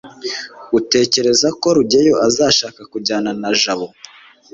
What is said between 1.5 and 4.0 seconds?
ko rugeyo azashaka kujyana na jabo